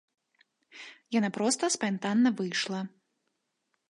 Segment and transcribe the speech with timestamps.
[1.17, 2.81] Яна проста спантанна выйшла.